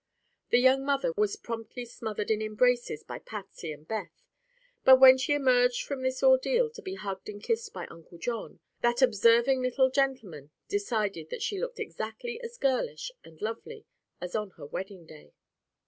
[0.49, 4.23] The young mother was promptly smothered in embraces by Patsy and Beth,
[4.83, 8.61] but when she emerged from this ordeal to be hugged and kissed by Uncle John,
[8.81, 13.85] that observing little gentleman decided that she looked exactly as girlish and lovely
[14.19, 15.33] as on her wedding day.